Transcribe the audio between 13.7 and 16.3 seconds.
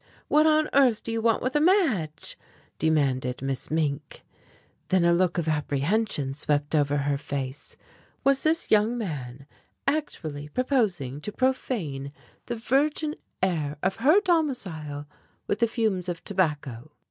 of her domicile with the fumes of